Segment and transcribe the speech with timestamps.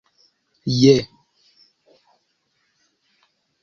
[0.77, 0.95] je